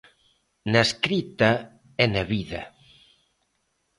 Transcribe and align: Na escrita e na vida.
Na 0.71 0.81
escrita 0.87 1.51
e 2.03 2.05
na 2.13 2.23
vida. 2.33 2.61